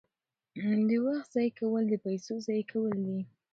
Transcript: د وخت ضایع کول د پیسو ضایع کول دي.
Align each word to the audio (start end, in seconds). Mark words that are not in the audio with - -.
د 0.87 0.89
وخت 1.05 1.27
ضایع 1.35 1.51
کول 1.59 1.83
د 1.89 1.93
پیسو 2.05 2.33
ضایع 2.45 2.65
کول 2.71 2.93
دي. 3.05 3.19